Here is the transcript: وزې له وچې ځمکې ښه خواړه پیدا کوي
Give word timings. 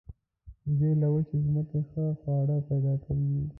وزې 0.65 0.91
له 1.01 1.07
وچې 1.13 1.37
ځمکې 1.45 1.79
ښه 1.89 2.03
خواړه 2.19 2.57
پیدا 2.67 2.93
کوي 3.03 3.41